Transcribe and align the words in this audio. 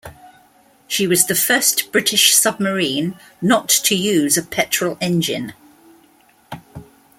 She 0.87 1.05
was 1.05 1.27
the 1.27 1.35
first 1.35 1.91
British 1.91 2.33
submarine 2.33 3.19
not 3.39 3.69
to 3.69 3.93
use 3.93 4.35
a 4.35 4.41
petrol 4.41 4.97
engine. 4.99 5.53